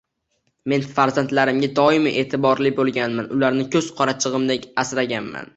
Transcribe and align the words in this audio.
Men 0.71 0.85
farzandlarimga 0.95 1.69
doim 1.81 2.09
e`tiborli 2.13 2.73
bo`lganman, 2.81 3.29
ularni 3.39 3.69
ko`z 3.77 3.85
qorachig`imdek 4.01 4.71
asraganman 4.87 5.49